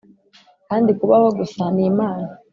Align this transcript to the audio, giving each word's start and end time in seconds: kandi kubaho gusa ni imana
kandi 0.67 0.89
kubaho 0.99 1.27
gusa 1.39 1.63
ni 1.75 1.83
imana 1.91 2.29